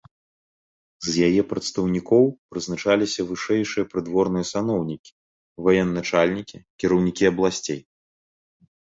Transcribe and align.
З 1.09 1.25
яе 1.27 1.41
прадстаўнікоў 1.51 2.23
прызначаліся 2.53 3.25
вышэйшыя 3.31 3.89
прыдворныя 3.91 4.45
саноўнікі, 4.53 5.11
ваеначальнікі, 5.69 6.57
кіраўнікі 6.85 7.23
абласцей. 7.31 7.79